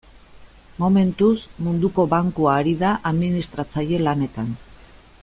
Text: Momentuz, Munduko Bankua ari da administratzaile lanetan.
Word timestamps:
Momentuz, 0.83 1.35
Munduko 1.67 2.07
Bankua 2.15 2.57
ari 2.63 2.75
da 2.81 2.97
administratzaile 3.13 4.01
lanetan. 4.09 4.53